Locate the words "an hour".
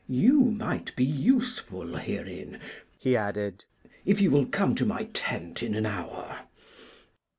5.75-6.39